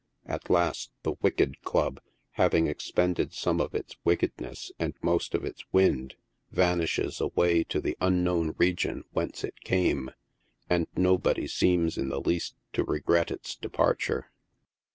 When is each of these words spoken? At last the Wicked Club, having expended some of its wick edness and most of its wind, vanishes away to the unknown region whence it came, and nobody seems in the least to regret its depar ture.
At 0.25 0.49
last 0.49 0.89
the 1.03 1.13
Wicked 1.21 1.61
Club, 1.61 2.01
having 2.31 2.65
expended 2.65 3.33
some 3.33 3.61
of 3.61 3.75
its 3.75 3.95
wick 4.03 4.21
edness 4.21 4.71
and 4.79 4.95
most 5.03 5.35
of 5.35 5.45
its 5.45 5.63
wind, 5.71 6.15
vanishes 6.49 7.21
away 7.21 7.63
to 7.65 7.79
the 7.79 7.95
unknown 8.01 8.55
region 8.57 9.03
whence 9.11 9.43
it 9.43 9.61
came, 9.63 10.09
and 10.67 10.87
nobody 10.95 11.45
seems 11.45 11.99
in 11.99 12.09
the 12.09 12.19
least 12.19 12.55
to 12.73 12.83
regret 12.83 13.29
its 13.29 13.55
depar 13.55 13.95
ture. 14.03 14.31